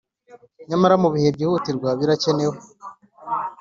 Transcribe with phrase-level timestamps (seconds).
[0.69, 2.57] Nyamara mu bihe byihutirwa birakenewe